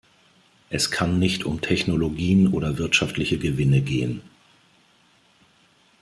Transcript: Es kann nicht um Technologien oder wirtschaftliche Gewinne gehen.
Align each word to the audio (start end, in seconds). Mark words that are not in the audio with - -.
Es 0.71 0.89
kann 0.89 1.19
nicht 1.19 1.43
um 1.43 1.61
Technologien 1.61 2.47
oder 2.55 2.79
wirtschaftliche 2.79 3.37
Gewinne 3.37 3.81
gehen. 3.83 4.23